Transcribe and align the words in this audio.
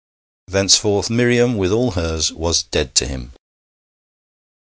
Thenceforth 0.47 1.11
Miriam, 1.11 1.57
with 1.57 1.71
all 1.71 1.91
hers, 1.91 2.33
was 2.33 2.63
dead 2.63 2.95
to 2.95 3.05
him. 3.07 3.33